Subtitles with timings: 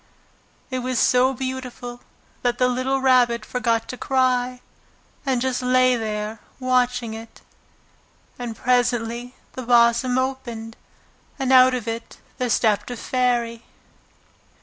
[0.71, 2.01] It was so beautiful
[2.41, 4.61] that the little Rabbit forgot to cry,
[5.27, 7.41] and just lay there watching it.
[8.39, 10.75] And presently the blossom opened,
[11.37, 13.61] and out of it there stepped a fairy.